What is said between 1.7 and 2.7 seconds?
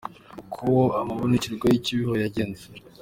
i Kibeho yagenze